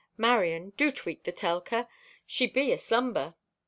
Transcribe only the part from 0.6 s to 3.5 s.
do tweak the Telka—she be aslumber."